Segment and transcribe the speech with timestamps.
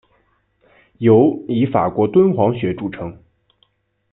[0.97, 3.15] 尤以法国敦煌学着称。